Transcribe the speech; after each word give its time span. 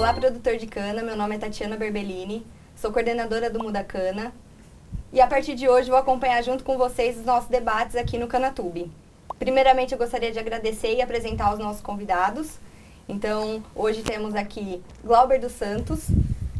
Olá, 0.00 0.14
produtor 0.14 0.56
de 0.56 0.66
cana. 0.66 1.02
Meu 1.02 1.14
nome 1.14 1.34
é 1.34 1.38
Tatiana 1.38 1.76
Berbellini. 1.76 2.42
Sou 2.74 2.90
coordenadora 2.90 3.50
do 3.50 3.58
Muda 3.62 3.84
Cana. 3.84 4.32
E 5.12 5.20
a 5.20 5.26
partir 5.26 5.54
de 5.54 5.68
hoje 5.68 5.90
vou 5.90 5.98
acompanhar 5.98 6.42
junto 6.42 6.64
com 6.64 6.78
vocês 6.78 7.18
os 7.18 7.26
nossos 7.26 7.50
debates 7.50 7.94
aqui 7.94 8.16
no 8.16 8.26
Canatube. 8.26 8.90
Primeiramente, 9.38 9.92
eu 9.92 9.98
gostaria 9.98 10.32
de 10.32 10.38
agradecer 10.38 10.94
e 10.94 11.02
apresentar 11.02 11.52
os 11.52 11.58
nossos 11.58 11.82
convidados. 11.82 12.58
Então, 13.06 13.62
hoje 13.76 14.00
temos 14.00 14.34
aqui 14.34 14.80
Glauber 15.04 15.38
dos 15.38 15.52
Santos, 15.52 16.06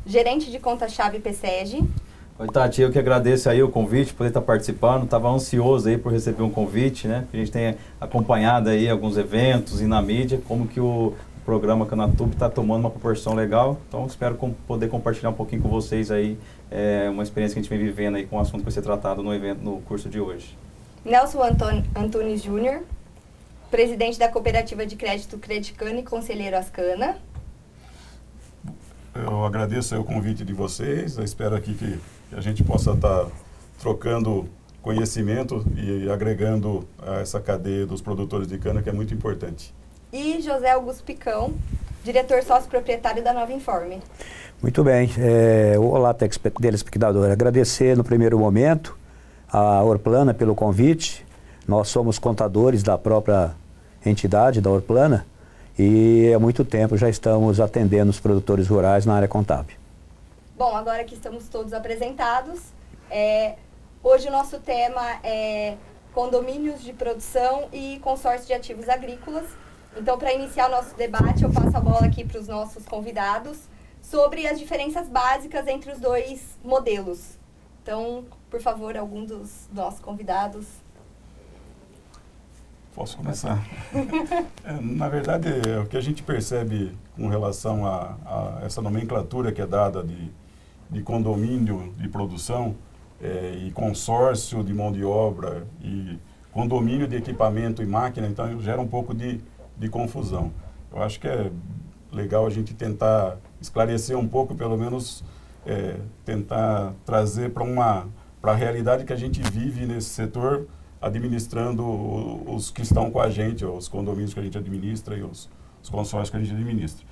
gerente 0.04 0.50
de 0.50 0.58
conta-chave 0.58 1.18
PSEG. 1.18 1.82
Oi, 2.38 2.46
Tati, 2.48 2.82
eu 2.82 2.92
que 2.92 2.98
agradeço 2.98 3.48
aí 3.48 3.62
o 3.62 3.70
convite, 3.70 4.12
poder 4.12 4.28
estar 4.28 4.42
participando. 4.42 5.04
Estava 5.04 5.30
ansioso 5.30 5.88
aí 5.88 5.96
por 5.96 6.12
receber 6.12 6.42
um 6.42 6.50
convite, 6.50 7.08
né? 7.08 7.26
A 7.32 7.36
gente 7.38 7.50
tem 7.50 7.76
acompanhado 7.98 8.68
aí 8.68 8.86
alguns 8.86 9.16
eventos 9.16 9.80
e 9.80 9.86
na 9.86 10.02
mídia, 10.02 10.42
como 10.46 10.68
que 10.68 10.78
o 10.78 11.14
programa 11.44 11.86
Canatube 11.86 12.34
está 12.34 12.48
tomando 12.48 12.80
uma 12.80 12.90
proporção 12.90 13.34
legal. 13.34 13.80
Então, 13.88 14.06
espero 14.06 14.34
com, 14.36 14.52
poder 14.52 14.88
compartilhar 14.88 15.30
um 15.30 15.34
pouquinho 15.34 15.62
com 15.62 15.68
vocês 15.68 16.10
aí 16.10 16.38
é, 16.70 17.08
uma 17.10 17.22
experiência 17.22 17.54
que 17.54 17.60
a 17.60 17.62
gente 17.62 17.70
vem 17.70 17.78
vivendo 17.78 18.16
aí 18.16 18.26
com 18.26 18.36
o 18.36 18.40
assunto 18.40 18.58
que 18.58 18.64
vai 18.64 18.72
ser 18.72 18.82
tratado 18.82 19.22
no 19.22 19.34
evento, 19.34 19.62
no 19.62 19.80
curso 19.82 20.08
de 20.08 20.20
hoje. 20.20 20.56
Nelson 21.04 21.42
Anton 21.42 21.82
Antunes 21.96 22.42
Júnior, 22.42 22.82
presidente 23.70 24.18
da 24.18 24.28
Cooperativa 24.28 24.84
de 24.86 24.96
Crédito 24.96 25.38
Credicana 25.38 26.00
e 26.00 26.02
conselheiro 26.02 26.56
Ascana. 26.56 27.16
Eu 29.14 29.44
agradeço 29.44 29.98
o 29.98 30.04
convite 30.04 30.44
de 30.44 30.52
vocês, 30.52 31.16
eu 31.16 31.24
espero 31.24 31.56
aqui 31.56 31.74
que 31.74 31.98
a 32.32 32.40
gente 32.40 32.62
possa 32.62 32.92
estar 32.92 33.24
tá 33.24 33.30
trocando 33.80 34.48
conhecimento 34.80 35.64
e 35.76 36.08
agregando 36.08 36.86
a 37.02 37.16
essa 37.16 37.40
cadeia 37.40 37.84
dos 37.86 38.00
produtores 38.00 38.46
de 38.46 38.56
cana 38.56 38.82
que 38.82 38.88
é 38.88 38.92
muito 38.92 39.12
importante 39.12 39.74
e 40.12 40.40
José 40.40 40.70
Augusto 40.70 41.04
Picão, 41.04 41.52
diretor 42.02 42.42
sócio-proprietário 42.42 43.22
da 43.22 43.32
Nova 43.32 43.52
Informe. 43.52 44.00
Muito 44.62 44.84
bem. 44.84 45.10
É, 45.18 45.78
olá, 45.78 46.12
telespectador. 46.12 47.30
Agradecer 47.30 47.96
no 47.96 48.04
primeiro 48.04 48.38
momento 48.38 48.98
a 49.50 49.82
Orplana 49.82 50.34
pelo 50.34 50.54
convite. 50.54 51.24
Nós 51.66 51.88
somos 51.88 52.18
contadores 52.18 52.82
da 52.82 52.98
própria 52.98 53.54
entidade, 54.04 54.60
da 54.60 54.70
Orplana, 54.70 55.26
e 55.78 56.32
há 56.34 56.38
muito 56.38 56.64
tempo 56.64 56.96
já 56.96 57.08
estamos 57.08 57.60
atendendo 57.60 58.10
os 58.10 58.20
produtores 58.20 58.68
rurais 58.68 59.06
na 59.06 59.14
área 59.14 59.28
contábil. 59.28 59.76
Bom, 60.56 60.76
agora 60.76 61.04
que 61.04 61.14
estamos 61.14 61.48
todos 61.48 61.72
apresentados, 61.72 62.60
é, 63.10 63.54
hoje 64.02 64.28
o 64.28 64.30
nosso 64.30 64.58
tema 64.58 65.20
é 65.24 65.76
condomínios 66.12 66.82
de 66.82 66.92
produção 66.92 67.68
e 67.72 67.98
consórcio 68.02 68.46
de 68.46 68.52
ativos 68.52 68.88
agrícolas. 68.88 69.44
Então, 69.96 70.16
para 70.16 70.32
iniciar 70.32 70.68
o 70.68 70.70
nosso 70.70 70.96
debate, 70.96 71.42
eu 71.42 71.50
passo 71.50 71.76
a 71.76 71.80
bola 71.80 72.06
aqui 72.06 72.24
para 72.24 72.40
os 72.40 72.46
nossos 72.46 72.84
convidados 72.84 73.58
sobre 74.00 74.46
as 74.46 74.58
diferenças 74.58 75.08
básicas 75.08 75.66
entre 75.66 75.90
os 75.90 75.98
dois 75.98 76.58
modelos. 76.64 77.38
Então, 77.82 78.24
por 78.48 78.60
favor, 78.60 78.96
algum 78.96 79.24
dos 79.24 79.68
nossos 79.72 80.00
convidados. 80.00 80.66
Posso 82.94 83.16
começar? 83.16 83.64
é, 84.64 84.72
na 84.80 85.08
verdade, 85.08 85.48
é, 85.48 85.78
o 85.80 85.86
que 85.86 85.96
a 85.96 86.00
gente 86.00 86.22
percebe 86.22 86.96
com 87.16 87.28
relação 87.28 87.86
a, 87.86 88.16
a, 88.24 88.64
essa 88.64 88.80
nomenclatura 88.80 89.50
que 89.50 89.60
é 89.60 89.66
dada 89.66 90.04
de, 90.04 90.30
de 90.88 91.02
condomínio 91.02 91.92
de 91.96 92.08
produção 92.08 92.76
é, 93.20 93.54
e 93.66 93.70
consórcio 93.72 94.62
de 94.62 94.72
mão 94.72 94.92
de 94.92 95.04
obra 95.04 95.66
e 95.82 96.18
condomínio 96.52 97.06
de 97.06 97.16
equipamento 97.16 97.82
e 97.82 97.86
máquina, 97.86 98.26
então 98.26 98.60
gera 98.60 98.80
um 98.80 98.88
pouco 98.88 99.14
de 99.14 99.40
de 99.80 99.88
confusão. 99.88 100.52
Eu 100.92 101.02
acho 101.02 101.18
que 101.18 101.26
é 101.26 101.50
legal 102.12 102.46
a 102.46 102.50
gente 102.50 102.74
tentar 102.74 103.38
esclarecer 103.60 104.16
um 104.16 104.28
pouco, 104.28 104.54
pelo 104.54 104.76
menos 104.76 105.24
é, 105.66 105.96
tentar 106.24 106.92
trazer 107.04 107.50
para 107.50 107.64
uma 107.64 108.06
para 108.40 108.52
a 108.52 108.54
realidade 108.54 109.04
que 109.04 109.12
a 109.12 109.16
gente 109.16 109.42
vive 109.42 109.84
nesse 109.84 110.08
setor, 110.08 110.66
administrando 111.00 111.84
os 112.50 112.70
que 112.70 112.80
estão 112.80 113.10
com 113.10 113.20
a 113.20 113.28
gente, 113.28 113.66
os 113.66 113.86
condomínios 113.86 114.32
que 114.32 114.40
a 114.40 114.42
gente 114.42 114.56
administra 114.56 115.14
e 115.14 115.22
os, 115.22 115.50
os 115.82 115.90
consórcios 115.90 116.30
que 116.30 116.36
a 116.38 116.40
gente 116.40 116.54
administra. 116.54 117.06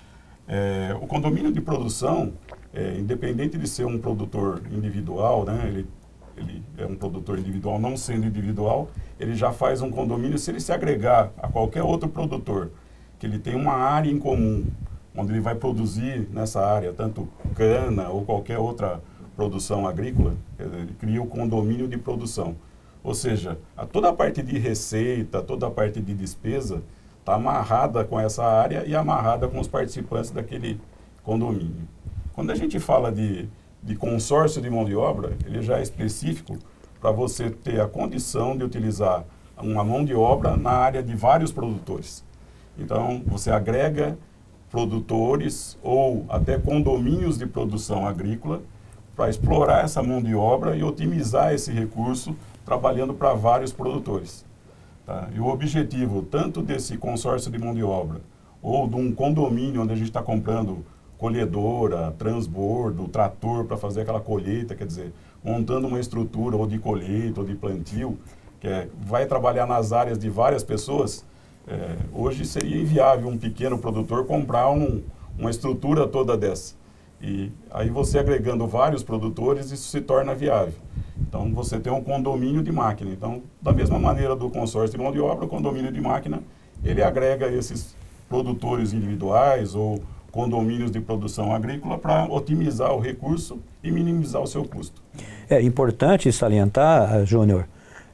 É, 0.47 0.97
o 0.99 1.07
condomínio 1.07 1.53
de 1.53 1.61
produção, 1.61 2.33
é, 2.73 2.97
independente 2.99 3.59
de 3.59 3.69
ser 3.69 3.85
um 3.85 3.99
produtor 3.99 4.63
individual, 4.73 5.45
né, 5.45 5.65
ele, 5.67 5.87
ele 6.39 6.63
é 6.77 6.87
um 6.87 6.95
produtor 6.95 7.39
individual, 7.39 7.79
não 7.79 7.97
sendo 7.97 8.27
individual, 8.27 8.89
ele 9.19 9.35
já 9.35 9.53
faz 9.53 9.83
um 9.83 9.91
condomínio, 9.91 10.39
se 10.39 10.51
ele 10.51 10.61
se 10.61 10.73
agregar 10.73 11.33
a 11.39 11.49
qualquer 11.49 11.83
outro 11.83 12.09
produtor, 12.09 12.71
que 13.19 13.27
ele 13.27 13.39
tem 13.39 13.55
uma 13.55 13.73
área 13.73 14.11
em 14.11 14.19
comum, 14.19 14.65
onde 15.17 15.33
ele 15.33 15.41
vai 15.41 15.55
produzir 15.55 16.29
nessa 16.33 16.65
área, 16.65 16.93
tanto 16.93 17.29
cana 17.55 18.09
ou 18.09 18.25
qualquer 18.25 18.59
outra 18.59 19.03
produção 19.35 19.87
agrícola, 19.87 20.35
ele 20.59 20.95
cria 20.99 21.23
o 21.23 21.27
condomínio 21.27 21.89
de 21.89 21.97
produção. 21.97 22.57
Ou 23.03 23.15
seja, 23.15 23.59
a 23.77 23.87
toda 23.87 24.09
a 24.09 24.13
parte 24.13 24.43
de 24.43 24.59
receita, 24.59 25.43
toda 25.43 25.67
a 25.67 25.71
parte 25.71 26.01
de 26.01 26.15
despesa 26.15 26.83
está 27.21 27.35
amarrada 27.35 28.05
com 28.05 28.19
essa 28.19 28.45
área 28.45 28.85
e 28.87 28.95
amarrada 28.95 29.49
com 29.49 29.61
os 29.61 29.69
participantes 29.69 30.31
daquele 30.31 30.81
condomínio. 31.23 31.89
Quando 32.33 32.51
a 32.51 32.55
gente 32.55 32.79
fala 32.79 33.13
de, 33.13 33.49
de 33.83 33.97
consórcio 33.97 34.61
de 34.61 34.69
mão 34.69 34.85
de 34.85 34.95
obra, 34.95 35.37
ele 35.47 35.63
já 35.63 35.79
é 35.79 35.83
específico 35.83 36.59
para 37.01 37.11
você 37.11 37.51
ter 37.51 37.81
a 37.81 37.89
condição 37.89 38.57
de 38.57 38.65
utilizar 38.65 39.25
uma 39.57 39.85
mão 39.85 40.05
de 40.05 40.15
obra 40.15 40.57
na 40.57 40.71
área 40.71 41.03
de 41.03 41.15
vários 41.15 41.53
produtores. 41.53 42.25
Então, 42.79 43.23
você 43.27 43.51
agrega 43.51 44.19
produtores 44.71 45.79
ou 45.83 46.25
até 46.29 46.59
condomínios 46.59 47.39
de 47.39 47.47
produção 47.47 48.07
agrícola 48.07 48.63
para 49.17 49.31
explorar 49.31 49.85
essa 49.85 50.03
mão 50.03 50.23
de 50.23 50.35
obra 50.35 50.77
e 50.77 50.83
otimizar 50.85 51.53
esse 51.53 51.73
recurso 51.73 52.37
trabalhando 52.65 53.15
para 53.15 53.35
vários 53.35 53.73
produtores. 53.73 54.45
Tá? 55.05 55.29
E 55.35 55.41
o 55.41 55.47
objetivo 55.47 56.23
tanto 56.23 56.63
desse 56.63 56.97
consórcio 56.97 57.51
de 57.51 57.59
mão 57.59 57.75
de 57.75 57.83
obra 57.83 58.21
ou 58.63 58.87
de 58.87 58.95
um 58.95 59.13
condomínio 59.13 59.83
onde 59.83 59.93
a 59.93 59.97
gente 59.97 60.09
está 60.09 60.23
comprando 60.23 60.85
colhedora, 61.19 62.15
transbordo, 62.17 63.09
trator 63.09 63.65
para 63.65 63.77
fazer 63.77 64.03
aquela 64.03 64.21
colheita, 64.21 64.75
quer 64.75 64.87
dizer, 64.87 65.13
montando 65.45 65.89
uma 65.89 65.99
estrutura 65.99 66.57
ou 66.57 66.67
de 66.67 66.79
colheita 66.79 67.41
ou 67.41 67.47
de 67.47 67.55
plantio, 67.55 68.17
que 68.61 68.69
é, 68.69 68.89
vai 69.01 69.27
trabalhar 69.27 69.67
nas 69.67 69.93
áreas 69.93 70.19
de 70.19 70.31
várias 70.31 70.63
pessoas, 70.63 71.25
é, 71.67 71.97
hoje 72.13 72.45
seria 72.45 72.81
inviável 72.81 73.29
um 73.29 73.37
pequeno 73.37 73.79
produtor 73.79 74.27
comprar 74.27 74.71
um, 74.71 75.03
uma 75.39 75.51
estrutura 75.51 76.07
toda 76.07 76.37
dessa. 76.37 76.75
E 77.21 77.51
aí 77.71 77.91
você 77.91 78.19
agregando 78.19 78.67
vários 78.67 79.03
produtores, 79.03 79.73
isso 79.73 79.89
se 79.89 80.01
torna 80.01 80.35
viável. 80.35 80.75
Então 81.21 81.53
você 81.53 81.81
tem 81.81 81.93
um 81.93 82.03
condomínio 82.03 82.63
de 82.63 82.71
máquina. 82.71 83.11
Então, 83.11 83.43
da 83.61 83.73
mesma 83.73 83.99
maneira 83.99 84.37
do 84.37 84.49
consórcio 84.49 84.97
de 84.97 85.03
mão 85.03 85.13
de 85.13 85.21
obra, 85.21 85.45
o 85.45 85.49
condomínio 85.49 85.93
de 85.93 86.01
máquina, 86.01 86.41
ele 86.85 87.03
agrega 87.03 87.49
esses 87.49 87.97
produtores 88.29 88.93
individuais 88.93 89.75
ou 89.75 90.01
condomínios 90.31 90.91
de 90.91 91.01
produção 91.01 91.55
agrícola 91.55 91.99
para 91.99 92.27
otimizar 92.27 92.93
o 92.93 93.01
recurso 93.01 93.59
e 93.83 93.91
minimizar 93.91 94.43
o 94.43 94.47
seu 94.47 94.65
custo. 94.65 95.03
É 95.49 95.61
importante 95.61 96.31
salientar, 96.33 97.25
Júnior 97.25 97.67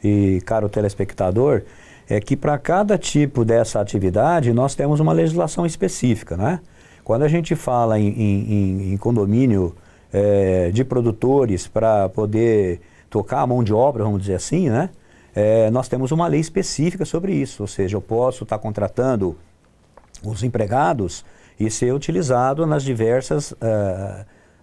e 0.03 0.41
caro 0.45 0.69
telespectador, 0.69 1.63
é 2.09 2.21
que 2.21 2.37
para 2.37 2.59
cada 2.59 2.99
tipo 2.99 3.45
dessa 3.45 3.81
atividade 3.81 4.53
nós 4.53 4.75
temos 4.75 5.01
uma 5.01 5.13
legislação 5.13 5.65
específica, 5.65 6.37
né? 6.37 6.61
Quando 7.03 7.23
a 7.23 7.29
gente 7.29 7.55
fala 7.55 7.99
em, 7.99 8.09
em, 8.09 8.93
em 8.93 8.97
condomínio 8.97 9.75
é, 10.13 10.71
de 10.71 10.85
produtores 10.85 11.67
para 11.67 12.09
poder 12.09 12.81
tocar 13.11 13.41
a 13.41 13.47
mão 13.47 13.65
de 13.65 13.73
obra, 13.73 14.05
vamos 14.05 14.21
dizer 14.21 14.35
assim, 14.35 14.69
né? 14.71 14.91
É, 15.35 15.71
nós 15.71 15.89
temos 15.89 16.13
uma 16.13 16.29
lei 16.29 16.41
específica 16.41 17.05
sobre 17.05 17.33
isso, 17.33 17.63
ou 17.63 17.67
seja, 17.67 17.97
eu 17.97 18.01
posso 18.01 18.45
estar 18.45 18.57
tá 18.57 18.63
contratando 18.63 19.37
os 20.23 20.43
empregados 20.45 21.25
e 21.59 21.71
ser 21.71 21.93
utilizado 21.95 22.67
nas 22.67 22.83
diversas, 22.83 23.53
uh, 23.53 23.57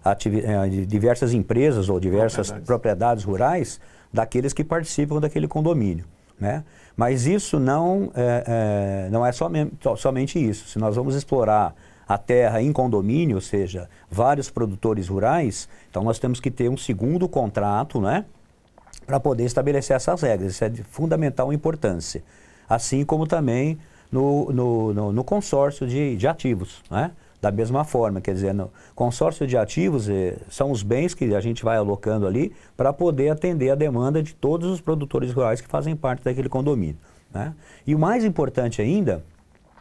uh, 0.04 0.86
diversas 0.86 1.32
empresas 1.32 1.88
ou 1.88 1.98
diversas 1.98 2.48
propriedades. 2.48 2.66
propriedades 2.66 3.24
rurais 3.24 3.80
daqueles 4.12 4.52
que 4.52 4.62
participam 4.62 5.20
daquele 5.20 5.48
condomínio. 5.48 6.04
Né? 6.38 6.64
Mas 6.96 7.26
isso 7.26 7.58
não 7.58 8.10
é, 8.14 9.06
é, 9.06 9.10
não 9.10 9.24
é 9.24 9.32
somente, 9.32 9.72
somente 9.96 10.38
isso. 10.38 10.68
Se 10.68 10.78
nós 10.78 10.96
vamos 10.96 11.14
explorar 11.14 11.74
a 12.06 12.18
terra 12.18 12.60
em 12.60 12.72
condomínio, 12.72 13.36
ou 13.36 13.40
seja, 13.40 13.88
vários 14.10 14.50
produtores 14.50 15.08
rurais, 15.08 15.68
então 15.88 16.02
nós 16.02 16.18
temos 16.18 16.40
que 16.40 16.50
ter 16.50 16.68
um 16.68 16.76
segundo 16.76 17.28
contrato, 17.28 18.00
né? 18.00 18.24
Para 19.06 19.18
poder 19.18 19.44
estabelecer 19.44 19.96
essas 19.96 20.20
regras. 20.22 20.52
Isso 20.52 20.64
é 20.64 20.68
de 20.68 20.82
fundamental 20.82 21.52
importância. 21.52 22.22
Assim 22.68 23.04
como 23.04 23.26
também 23.26 23.78
no, 24.12 24.52
no, 24.52 24.94
no, 24.94 25.12
no 25.12 25.24
consórcio 25.24 25.86
de, 25.86 26.14
de 26.16 26.28
ativos. 26.28 26.82
Né? 26.90 27.10
Da 27.40 27.50
mesma 27.50 27.82
forma, 27.82 28.20
quer 28.20 28.34
dizer, 28.34 28.54
no 28.54 28.70
consórcio 28.94 29.46
de 29.46 29.56
ativos 29.56 30.08
eh, 30.08 30.36
são 30.48 30.70
os 30.70 30.82
bens 30.84 31.12
que 31.12 31.34
a 31.34 31.40
gente 31.40 31.64
vai 31.64 31.76
alocando 31.76 32.24
ali 32.24 32.52
para 32.76 32.92
poder 32.92 33.30
atender 33.30 33.70
a 33.70 33.74
demanda 33.74 34.22
de 34.22 34.32
todos 34.34 34.70
os 34.70 34.80
produtores 34.80 35.32
rurais 35.32 35.60
que 35.60 35.66
fazem 35.66 35.96
parte 35.96 36.22
daquele 36.22 36.48
condomínio. 36.48 36.98
Né? 37.34 37.52
E 37.84 37.96
o 37.96 37.98
mais 37.98 38.24
importante 38.24 38.80
ainda 38.80 39.24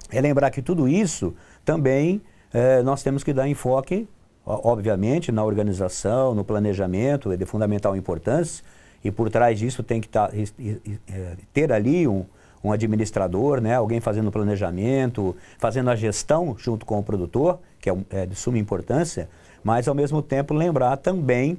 é 0.10 0.19
lembrar 0.19 0.50
que 0.50 0.62
tudo 0.62 0.88
isso 0.88 1.36
também 1.63 2.19
eh, 2.51 2.81
nós 2.81 3.04
temos 3.04 3.24
que 3.24 3.31
dar 3.31 3.48
enfoque, 3.48 4.07
obviamente, 4.44 5.31
na 5.31 5.44
organização, 5.44 6.34
no 6.34 6.44
planejamento, 6.44 7.31
é 7.31 7.38
de 7.38 7.45
fundamental 7.45 7.95
importância, 7.95 8.66
e 9.04 9.12
por 9.12 9.30
trás 9.30 9.60
disso 9.60 9.84
tem 9.84 10.01
que 10.01 10.10
tá, 10.10 10.31
eh, 10.34 11.38
ter 11.54 11.72
ali 11.72 12.07
um, 12.07 12.25
um 12.63 12.72
administrador, 12.72 13.60
né, 13.60 13.75
alguém 13.75 14.00
fazendo 14.00 14.28
o 14.28 14.31
planejamento, 14.31 15.36
fazendo 15.58 15.90
a 15.90 15.96
gestão 15.96 16.56
junto 16.58 16.86
com 16.86 17.00
o 17.00 17.04
produtor, 17.04 17.60
que 17.80 17.90
é, 17.90 17.96
é 18.10 18.25
de 18.25 18.36
suma 18.36 18.58
importância, 18.58 19.30
mas 19.63 19.88
ao 19.88 19.96
mesmo 19.96 20.22
tempo 20.22 20.54
lembrar 20.54 20.98
também 20.98 21.58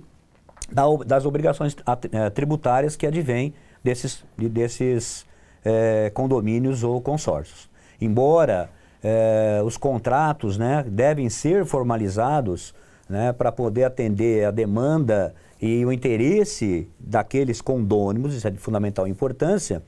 da, 0.71 0.85
das 1.07 1.27
obrigações 1.27 1.77
eh, 2.13 2.31
tributárias 2.31 2.97
que 2.97 3.07
advêm 3.07 3.53
desses, 3.83 4.25
desses 4.37 5.27
é, 5.65 6.11
condomínios 6.15 6.83
ou 6.85 7.01
consórcios. 7.01 7.69
Embora 8.01 8.71
é, 9.03 9.61
os 9.65 9.77
contratos 9.77 10.57
né, 10.57 10.85
devem 10.89 11.29
ser 11.29 11.65
formalizados 11.65 12.75
né, 13.09 13.33
para 13.33 13.51
poder 13.51 13.85
atender 13.85 14.45
a 14.45 14.51
demanda 14.51 15.35
e 15.61 15.85
o 15.85 15.93
interesse 15.93 16.89
daqueles 16.99 17.61
condôminos, 17.61 18.35
isso 18.35 18.47
é 18.47 18.51
de 18.51 18.59
fundamental 18.59 19.07
importância, 19.07 19.83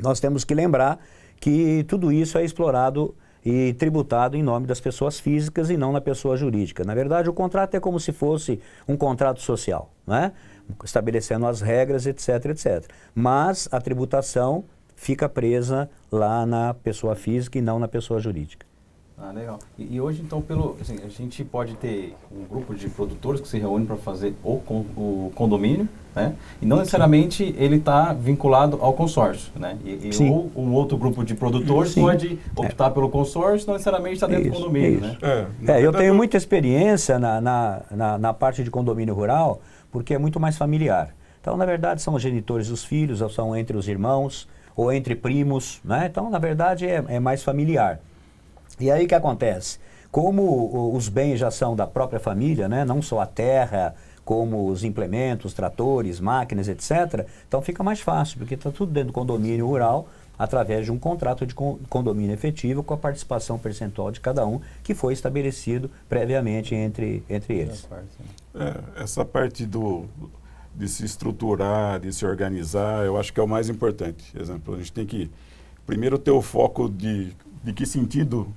nós 0.00 0.20
temos 0.20 0.44
que 0.44 0.54
lembrar 0.54 0.98
que 1.40 1.84
tudo 1.88 2.12
isso 2.12 2.38
é 2.38 2.44
explorado 2.44 3.14
e 3.44 3.74
tributado 3.74 4.36
em 4.36 4.42
nome 4.42 4.66
das 4.66 4.80
pessoas 4.80 5.20
físicas 5.20 5.68
e 5.68 5.76
não 5.76 5.92
na 5.92 6.00
pessoa 6.00 6.36
jurídica. 6.36 6.82
Na 6.84 6.94
verdade, 6.94 7.28
o 7.28 7.32
contrato 7.32 7.74
é 7.74 7.80
como 7.80 8.00
se 8.00 8.12
fosse 8.12 8.58
um 8.88 8.96
contrato 8.96 9.42
social, 9.42 9.92
né? 10.06 10.32
estabelecendo 10.82 11.46
as 11.46 11.60
regras, 11.60 12.06
etc, 12.06 12.46
etc. 12.46 12.90
Mas 13.14 13.68
a 13.70 13.80
tributação 13.80 14.64
fica 14.96 15.28
presa 15.28 15.90
lá 16.10 16.46
na 16.46 16.72
pessoa 16.72 17.14
física 17.14 17.58
e 17.58 17.62
não 17.62 17.78
na 17.78 17.88
pessoa 17.88 18.18
jurídica. 18.18 18.66
Ah, 19.16 19.30
legal. 19.30 19.60
E, 19.78 19.94
e, 19.94 20.00
hoje, 20.00 20.22
então, 20.22 20.42
pelo, 20.42 20.76
assim, 20.80 20.98
a 21.04 21.08
gente 21.08 21.44
pode 21.44 21.76
ter 21.76 22.16
um 22.32 22.44
grupo 22.44 22.74
de 22.74 22.88
produtores 22.88 23.40
que 23.40 23.46
se 23.46 23.58
reúne 23.58 23.86
para 23.86 23.96
fazer 23.96 24.34
o, 24.42 24.54
o 24.96 25.32
condomínio, 25.36 25.88
né? 26.14 26.34
E 26.60 26.66
não 26.66 26.78
necessariamente 26.78 27.54
ele 27.56 27.76
está 27.76 28.12
vinculado 28.12 28.78
ao 28.80 28.92
consórcio, 28.92 29.52
né? 29.56 29.78
E, 29.84 30.10
e 30.10 30.30
ou 30.30 30.50
um 30.56 30.72
outro 30.72 30.98
grupo 30.98 31.24
de 31.24 31.34
produtores 31.34 31.92
Sim. 31.92 32.02
pode 32.02 32.38
optar 32.56 32.88
é. 32.88 32.90
pelo 32.90 33.08
consórcio, 33.08 33.68
não 33.68 33.74
necessariamente 33.74 34.14
está 34.14 34.26
dentro 34.26 34.48
isso, 34.48 34.52
do 34.52 34.56
condomínio, 34.56 35.00
né? 35.00 35.16
É, 35.22 35.72
é 35.72 35.86
eu 35.86 35.92
tenho 35.92 36.14
muita 36.14 36.36
experiência 36.36 37.16
na, 37.18 37.40
na, 37.40 37.82
na, 37.92 38.18
na 38.18 38.34
parte 38.34 38.64
de 38.64 38.70
condomínio 38.70 39.14
rural, 39.14 39.60
porque 39.92 40.14
é 40.14 40.18
muito 40.18 40.40
mais 40.40 40.56
familiar. 40.56 41.14
Então, 41.40 41.56
na 41.56 41.64
verdade, 41.64 42.02
são 42.02 42.14
os 42.14 42.22
genitores 42.22 42.68
dos 42.68 42.84
filhos, 42.84 43.20
ou 43.20 43.28
são 43.28 43.54
entre 43.54 43.76
os 43.76 43.86
irmãos, 43.86 44.48
ou 44.74 44.92
entre 44.92 45.14
primos, 45.14 45.80
né? 45.84 46.08
Então, 46.10 46.28
na 46.30 46.38
verdade, 46.38 46.84
é, 46.84 47.04
é 47.06 47.20
mais 47.20 47.44
familiar. 47.44 48.00
E 48.78 48.90
aí 48.90 49.04
o 49.04 49.08
que 49.08 49.14
acontece? 49.14 49.78
Como 50.10 50.94
os 50.94 51.08
bens 51.08 51.38
já 51.38 51.50
são 51.50 51.74
da 51.74 51.86
própria 51.86 52.20
família, 52.20 52.68
né? 52.68 52.84
não 52.84 53.02
só 53.02 53.20
a 53.20 53.26
terra, 53.26 53.94
como 54.24 54.68
os 54.68 54.84
implementos, 54.84 55.52
tratores, 55.52 56.20
máquinas, 56.20 56.68
etc., 56.68 57.26
então 57.46 57.60
fica 57.60 57.82
mais 57.82 58.00
fácil, 58.00 58.38
porque 58.38 58.54
está 58.54 58.70
tudo 58.70 58.92
dentro 58.92 59.08
do 59.08 59.12
condomínio 59.12 59.66
rural, 59.66 60.08
através 60.38 60.84
de 60.84 60.92
um 60.92 60.98
contrato 60.98 61.46
de 61.46 61.54
condomínio 61.54 62.32
efetivo 62.32 62.82
com 62.82 62.94
a 62.94 62.96
participação 62.96 63.58
percentual 63.58 64.10
de 64.10 64.20
cada 64.20 64.46
um, 64.46 64.60
que 64.82 64.94
foi 64.94 65.12
estabelecido 65.12 65.90
previamente 66.08 66.74
entre, 66.74 67.22
entre 67.28 67.54
eles. 67.54 67.88
É, 68.54 69.02
essa 69.02 69.24
parte 69.24 69.64
do, 69.64 70.06
de 70.74 70.88
se 70.88 71.04
estruturar, 71.04 72.00
de 72.00 72.12
se 72.12 72.26
organizar, 72.26 73.04
eu 73.04 73.16
acho 73.16 73.32
que 73.32 73.38
é 73.38 73.42
o 73.42 73.48
mais 73.48 73.68
importante. 73.68 74.32
Por 74.32 74.40
exemplo, 74.40 74.74
a 74.74 74.78
gente 74.78 74.92
tem 74.92 75.06
que 75.06 75.30
primeiro 75.86 76.18
ter 76.18 76.32
o 76.32 76.42
foco 76.42 76.88
de, 76.88 77.32
de 77.62 77.72
que 77.72 77.86
sentido 77.86 78.48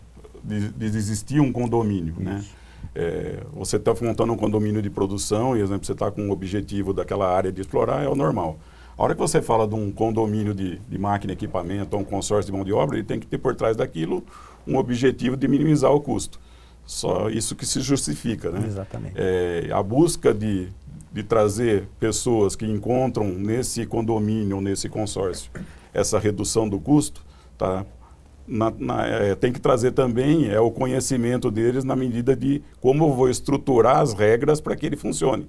de, 0.48 0.70
de 0.70 0.86
existir 0.86 1.40
um 1.40 1.52
condomínio, 1.52 2.16
né? 2.18 2.44
É, 2.96 3.44
você 3.54 3.76
está 3.76 3.94
montando 4.02 4.34
um 4.34 4.38
condomínio 4.38 4.82
de 4.82 4.90
produção 4.90 5.56
e, 5.56 5.62
exemplo, 5.62 5.86
você 5.86 5.92
está 5.92 6.10
com 6.10 6.30
o 6.30 6.32
objetivo 6.32 6.94
daquela 6.94 7.30
área 7.30 7.52
de 7.52 7.62
explorar, 7.62 8.04
é 8.04 8.08
o 8.08 8.16
normal. 8.16 8.58
A 8.98 9.04
hora 9.04 9.14
que 9.14 9.20
você 9.20 9.42
fala 9.42 9.68
de 9.68 9.76
um 9.76 9.92
condomínio 9.92 10.54
de, 10.56 10.80
de 10.80 10.98
máquina, 10.98 11.34
equipamento 11.34 11.96
ou 11.96 12.02
um 12.02 12.06
consórcio 12.06 12.52
de 12.52 12.58
mão 12.58 12.66
de 12.66 12.74
obra, 12.74 12.98
ele 12.98 13.06
tem 13.06 13.20
que 13.20 13.28
ter 13.28 13.38
por 13.38 13.54
trás 13.54 13.76
daquilo 13.76 14.24
um 14.66 14.78
objetivo 14.78 15.38
de 15.38 15.48
minimizar 15.48 15.92
o 15.92 16.02
custo. 16.02 16.40
Só 16.86 17.30
isso 17.30 17.56
que 17.56 17.66
se 17.66 17.82
justifica, 17.82 18.50
né? 18.50 18.64
Exatamente. 18.66 19.14
É, 19.16 19.70
a 19.72 19.84
busca 19.84 20.34
de, 20.34 20.70
de 21.12 21.22
trazer 21.22 21.88
pessoas 22.00 22.56
que 22.56 22.66
encontram 22.66 23.28
nesse 23.28 23.86
condomínio 23.86 24.62
nesse 24.62 24.90
consórcio 24.90 25.52
essa 25.94 26.20
redução 26.20 26.68
do 26.70 26.80
custo, 26.80 27.24
tá? 27.58 27.86
Na, 28.48 28.72
na, 28.72 29.06
é, 29.06 29.36
tem 29.36 29.52
que 29.52 29.60
trazer 29.60 29.92
também 29.92 30.50
é 30.50 30.60
o 30.60 30.72
conhecimento 30.72 31.52
deles 31.52 31.84
na 31.84 31.96
medida 31.96 32.36
de 32.36 32.62
como 32.80 33.06
eu 33.06 33.14
vou 33.14 33.30
estruturar 33.30 33.98
as 33.98 34.14
regras 34.14 34.62
para 34.62 34.76
que 34.76 34.86
ele 34.86 34.96
funcione. 34.96 35.48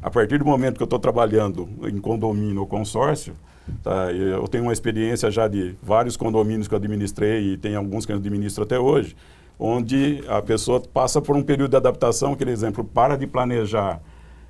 A 0.00 0.10
partir 0.10 0.38
do 0.38 0.44
momento 0.44 0.76
que 0.76 0.82
eu 0.82 0.86
estou 0.86 0.98
trabalhando 0.98 1.68
em 1.82 1.98
condomínio 1.98 2.60
ou 2.60 2.66
consórcio, 2.66 3.34
tá, 3.82 4.12
eu 4.12 4.46
tenho 4.46 4.64
uma 4.64 4.72
experiência 4.72 5.30
já 5.30 5.48
de 5.48 5.74
vários 5.82 6.16
condomínios 6.16 6.68
que 6.68 6.74
eu 6.74 6.78
administrei 6.78 7.54
e 7.54 7.56
tem 7.56 7.74
alguns 7.74 8.06
que 8.06 8.12
eu 8.12 8.16
administro 8.16 8.62
até 8.62 8.78
hoje, 8.78 9.16
onde 9.58 10.22
a 10.28 10.40
pessoa 10.40 10.80
passa 10.80 11.20
por 11.20 11.36
um 11.36 11.42
período 11.42 11.70
de 11.70 11.76
adaptação, 11.76 12.32
aquele 12.32 12.52
exemplo, 12.52 12.84
para 12.84 13.16
de 13.16 13.26
planejar. 13.26 14.00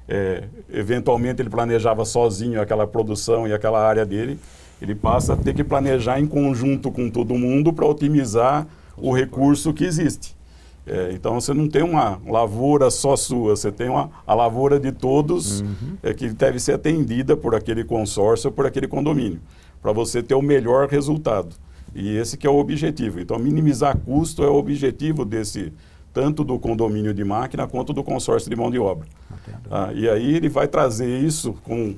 É, 0.06 0.44
eventualmente 0.70 1.40
ele 1.40 1.50
planejava 1.50 2.04
sozinho 2.04 2.60
aquela 2.60 2.86
produção 2.86 3.46
e 3.46 3.52
aquela 3.52 3.86
área 3.86 4.04
dele, 4.04 4.38
ele 4.80 4.94
passa 4.94 5.34
a 5.34 5.36
ter 5.36 5.54
que 5.54 5.64
planejar 5.64 6.20
em 6.20 6.26
conjunto 6.26 6.90
com 6.90 7.10
todo 7.10 7.34
mundo 7.34 7.72
para 7.72 7.86
otimizar 7.86 8.66
o 8.96 9.12
recurso 9.12 9.72
que 9.72 9.84
existe. 9.84 10.36
É, 10.86 11.10
então 11.12 11.38
você 11.38 11.52
não 11.52 11.68
tem 11.68 11.82
uma 11.82 12.18
lavoura 12.26 12.90
só 12.90 13.14
sua, 13.14 13.54
você 13.54 13.70
tem 13.70 13.90
uma, 13.90 14.10
a 14.26 14.34
lavoura 14.34 14.80
de 14.80 14.90
todos 14.90 15.60
uhum. 15.60 15.96
é, 16.02 16.14
que 16.14 16.30
deve 16.30 16.58
ser 16.58 16.72
atendida 16.72 17.36
por 17.36 17.54
aquele 17.54 17.84
consórcio, 17.84 18.50
por 18.50 18.64
aquele 18.64 18.88
condomínio, 18.88 19.38
para 19.82 19.92
você 19.92 20.22
ter 20.22 20.34
o 20.34 20.40
melhor 20.40 20.88
resultado. 20.88 21.54
E 21.94 22.16
esse 22.16 22.38
que 22.38 22.46
é 22.46 22.50
o 22.50 22.56
objetivo. 22.56 23.20
Então 23.20 23.38
minimizar 23.38 23.98
custo 23.98 24.42
é 24.42 24.48
o 24.48 24.54
objetivo 24.54 25.24
desse 25.24 25.72
tanto 26.12 26.42
do 26.42 26.58
condomínio 26.58 27.12
de 27.12 27.22
máquina 27.22 27.66
quanto 27.66 27.92
do 27.92 28.02
consórcio 28.02 28.48
de 28.48 28.56
mão 28.56 28.70
de 28.70 28.78
obra. 28.78 29.06
Ah, 29.70 29.90
e 29.94 30.08
aí 30.08 30.34
ele 30.34 30.48
vai 30.48 30.66
trazer 30.66 31.18
isso 31.20 31.52
com 31.64 31.94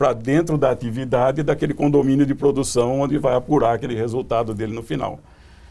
para 0.00 0.14
dentro 0.14 0.56
da 0.56 0.70
atividade 0.70 1.42
daquele 1.42 1.74
condomínio 1.74 2.24
de 2.24 2.34
produção 2.34 3.02
onde 3.02 3.18
vai 3.18 3.34
apurar 3.34 3.74
aquele 3.74 3.94
resultado 3.94 4.54
dele 4.54 4.72
no 4.72 4.82
final. 4.82 5.20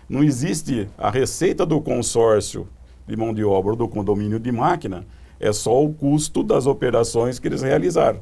Não 0.07 0.23
existe 0.23 0.87
a 0.99 1.09
receita 1.09 1.65
do 1.65 1.81
consórcio 1.81 2.67
de 3.07 3.17
mão 3.17 3.33
de 3.33 3.43
obra 3.43 3.71
ou 3.71 3.75
do 3.75 3.87
condomínio 3.87 4.39
de 4.39 4.51
máquina, 4.51 5.03
é 5.39 5.51
só 5.51 5.83
o 5.83 5.91
custo 5.91 6.43
das 6.43 6.67
operações 6.67 7.39
que 7.39 7.47
eles 7.47 7.63
realizaram. 7.63 8.19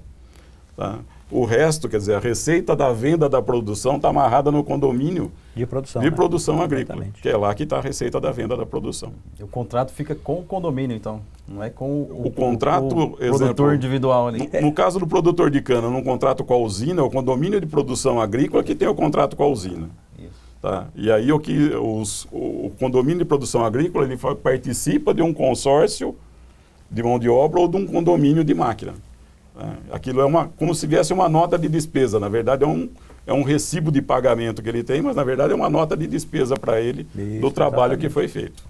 Tá? 0.77 0.99
O 1.29 1.43
resto, 1.43 1.89
quer 1.89 1.97
dizer, 1.97 2.15
a 2.15 2.19
receita 2.19 2.73
da 2.73 2.93
venda 2.93 3.27
da 3.27 3.41
produção 3.41 3.97
está 3.97 4.07
amarrada 4.07 4.49
no 4.49 4.63
condomínio 4.63 5.29
de 5.53 5.65
produção, 5.65 6.01
de 6.01 6.09
né? 6.09 6.15
produção 6.15 6.61
agrícola, 6.61 6.99
Exatamente. 6.99 7.21
que 7.21 7.27
é 7.27 7.35
lá 7.35 7.53
que 7.53 7.63
está 7.63 7.77
a 7.77 7.81
receita 7.81 8.19
da 8.19 8.31
venda 8.31 8.55
da 8.55 8.65
produção. 8.65 9.11
E 9.37 9.43
o 9.43 9.47
contrato 9.47 9.91
fica 9.91 10.15
com 10.15 10.39
o 10.39 10.43
condomínio, 10.43 10.95
então, 10.95 11.21
não 11.45 11.61
é 11.61 11.69
com 11.69 12.03
o, 12.03 12.27
o 12.27 12.31
contrato, 12.31 12.95
o, 12.95 12.99
o 12.99 13.17
exemplo, 13.19 13.37
produtor 13.39 13.75
individual 13.75 14.29
ali. 14.29 14.49
No, 14.53 14.67
no, 14.67 14.71
caso 14.71 14.99
do 14.99 15.07
produtor 15.07 15.51
de 15.51 15.61
cana, 15.61 15.89
num 15.89 16.01
contrato 16.01 16.45
com 16.45 16.53
a 16.53 16.57
usina, 16.57 17.01
é 17.01 17.03
o 17.03 17.09
condomínio 17.09 17.59
de 17.59 17.67
produção 17.67 18.21
agrícola 18.21 18.63
que 18.63 18.73
tem 18.73 18.87
o 18.87 18.95
contrato 18.95 19.35
com 19.35 19.43
a 19.43 19.47
usina. 19.47 19.89
Tá? 20.61 20.87
E 20.95 21.11
aí 21.11 21.31
o 21.31 21.39
que 21.39 21.75
os, 21.75 22.25
o 22.31 22.71
condomínio 22.79 23.19
de 23.19 23.25
produção 23.25 23.63
agrícola 23.63 24.05
ele 24.05 24.17
participa 24.41 25.13
de 25.13 25.21
um 25.21 25.33
consórcio 25.33 26.15
de 26.89 27.03
mão 27.03 27.19
de 27.19 27.29
obra 27.29 27.59
ou 27.59 27.67
de 27.67 27.77
um 27.77 27.85
condomínio 27.85 28.43
de 28.43 28.53
máquina. 28.53 28.93
É, 29.59 29.95
aquilo 29.95 30.21
é 30.21 30.25
uma, 30.25 30.49
como 30.49 30.73
se 30.75 30.85
viesse 30.85 31.11
uma 31.13 31.27
nota 31.27 31.57
de 31.57 31.67
despesa. 31.67 32.19
Na 32.19 32.29
verdade, 32.29 32.63
é 32.63 32.67
um, 32.67 32.89
é 33.25 33.33
um 33.33 33.43
recibo 33.43 33.91
de 33.91 34.01
pagamento 34.01 34.61
que 34.61 34.69
ele 34.69 34.83
tem, 34.83 35.01
mas 35.01 35.15
na 35.15 35.23
verdade 35.23 35.51
é 35.51 35.55
uma 35.55 35.69
nota 35.69 35.97
de 35.97 36.07
despesa 36.07 36.55
para 36.55 36.79
ele 36.79 37.07
Isso, 37.15 37.41
do 37.41 37.51
trabalho 37.51 37.93
exatamente. 37.93 38.01
que 38.01 38.09
foi 38.09 38.27
feito. 38.27 38.63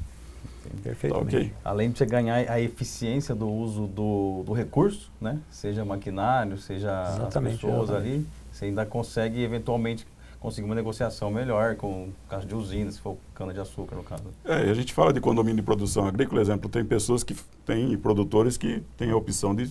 Perfeitamente. 0.84 1.32
Tá, 1.32 1.38
okay. 1.38 1.54
Além 1.64 1.92
de 1.92 1.98
você 1.98 2.06
ganhar 2.06 2.36
a 2.50 2.60
eficiência 2.60 3.36
do 3.36 3.50
uso 3.50 3.88
do, 3.88 4.44
do 4.46 4.54
recurso, 4.54 5.12
né? 5.20 5.40
seja 5.50 5.84
maquinário, 5.84 6.58
seja 6.58 7.04
exatamente, 7.16 7.56
as 7.56 7.62
pessoas 7.62 7.90
exatamente. 7.90 8.14
ali, 8.14 8.28
você 8.52 8.66
ainda 8.66 8.86
consegue 8.86 9.44
eventualmente 9.44 10.08
conseguir 10.40 10.66
uma 10.66 10.76
negociação 10.76 11.32
melhor 11.32 11.76
com 11.76 12.10
caso 12.30 12.46
de 12.46 12.56
usina, 12.56 12.92
se 12.92 13.00
for 13.00 13.18
cana-de-açúcar, 13.34 13.96
no 13.96 14.04
caso. 14.04 14.24
É, 14.46 14.70
a 14.70 14.74
gente 14.74 14.94
fala 14.94 15.12
de 15.12 15.20
condomínio 15.20 15.58
de 15.58 15.64
produção 15.64 16.08
agrícola, 16.08 16.42
exemplo, 16.42 16.70
tem 16.70 16.86
pessoas 16.86 17.24
que 17.24 17.36
têm, 17.66 17.98
produtores 17.98 18.56
que 18.56 18.84
têm 18.96 19.12
a 19.12 19.16
opção 19.16 19.56
de 19.56 19.70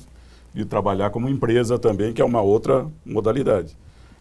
de 0.57 0.65
trabalhar 0.65 1.11
como 1.11 1.29
empresa 1.29 1.79
também, 1.79 2.15
que 2.15 2.23
é 2.23 2.25
uma 2.25 2.41
outra 2.41 2.87
modalidade. 3.05 3.77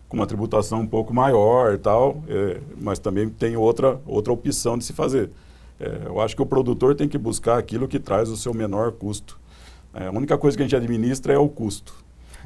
Com 0.09 0.17
uma 0.17 0.27
tributação 0.27 0.81
um 0.81 0.85
pouco 0.85 1.13
maior 1.13 1.73
e 1.73 1.77
tal, 1.77 2.21
é, 2.27 2.59
mas 2.79 2.99
também 2.99 3.29
tem 3.29 3.55
outra, 3.55 4.01
outra 4.05 4.33
opção 4.33 4.77
de 4.77 4.83
se 4.83 4.91
fazer. 4.91 5.29
É, 5.79 6.01
eu 6.07 6.19
acho 6.19 6.35
que 6.35 6.41
o 6.41 6.45
produtor 6.45 6.93
tem 6.93 7.07
que 7.07 7.17
buscar 7.17 7.57
aquilo 7.57 7.87
que 7.87 7.99
traz 7.99 8.29
o 8.29 8.35
seu 8.35 8.53
menor 8.53 8.91
custo. 8.91 9.39
É, 9.93 10.07
a 10.07 10.11
única 10.11 10.37
coisa 10.37 10.57
que 10.57 10.63
a 10.63 10.65
gente 10.65 10.75
administra 10.75 11.33
é 11.33 11.37
o 11.37 11.47
custo. 11.47 11.95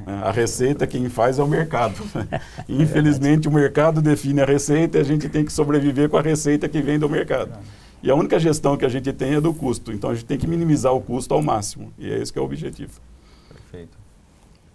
É, 0.06 0.12
a 0.12 0.30
receita 0.30 0.86
quem 0.86 1.08
faz 1.08 1.40
é 1.40 1.42
o 1.42 1.48
mercado. 1.48 2.00
Infelizmente 2.68 3.48
o 3.48 3.52
mercado 3.52 4.00
define 4.00 4.40
a 4.40 4.44
receita 4.44 4.98
e 4.98 5.00
a 5.00 5.04
gente 5.04 5.28
tem 5.28 5.44
que 5.44 5.52
sobreviver 5.52 6.08
com 6.08 6.16
a 6.16 6.22
receita 6.22 6.68
que 6.68 6.80
vem 6.80 6.96
do 6.96 7.08
mercado. 7.08 7.58
E 8.04 8.08
a 8.08 8.14
única 8.14 8.38
gestão 8.38 8.76
que 8.76 8.84
a 8.84 8.88
gente 8.88 9.12
tem 9.12 9.34
é 9.34 9.40
do 9.40 9.52
custo. 9.52 9.92
Então 9.92 10.10
a 10.10 10.14
gente 10.14 10.26
tem 10.26 10.38
que 10.38 10.46
minimizar 10.46 10.94
o 10.94 11.00
custo 11.00 11.34
ao 11.34 11.42
máximo. 11.42 11.92
E 11.98 12.08
é 12.08 12.18
esse 12.18 12.32
que 12.32 12.38
é 12.38 12.42
o 12.42 12.44
objetivo. 12.44 13.00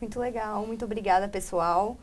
Muito 0.06 0.20
legal, 0.20 0.64
muito 0.68 0.86
obrigada, 0.86 1.28
pessoal. 1.28 1.98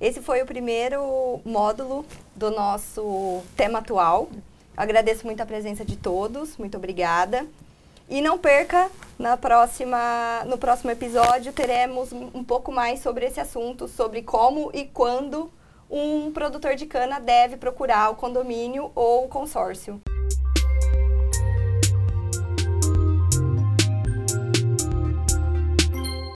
Esse 0.00 0.22
foi 0.22 0.40
o 0.40 0.46
primeiro 0.46 1.38
módulo 1.44 2.02
do 2.34 2.50
nosso 2.50 3.42
tema 3.54 3.80
atual. 3.80 4.30
Agradeço 4.74 5.26
muito 5.26 5.42
a 5.42 5.44
presença 5.44 5.84
de 5.84 5.94
todos, 5.94 6.56
muito 6.56 6.78
obrigada. 6.78 7.46
E 8.08 8.22
não 8.22 8.38
perca, 8.38 8.90
na 9.18 9.36
próxima, 9.36 10.42
no 10.46 10.56
próximo 10.56 10.92
episódio 10.92 11.52
teremos 11.52 12.10
um 12.10 12.42
pouco 12.42 12.72
mais 12.72 13.00
sobre 13.00 13.26
esse 13.26 13.38
assunto, 13.38 13.86
sobre 13.86 14.22
como 14.22 14.70
e 14.72 14.86
quando 14.86 15.52
um 15.90 16.32
produtor 16.32 16.74
de 16.74 16.86
cana 16.86 17.20
deve 17.20 17.58
procurar 17.58 18.08
o 18.08 18.16
condomínio 18.16 18.90
ou 18.94 19.26
o 19.26 19.28
consórcio. 19.28 20.00